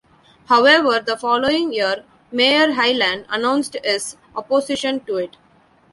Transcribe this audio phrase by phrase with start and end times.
[0.47, 5.37] However, the following year, Mayor Hylan announced his opposition to it.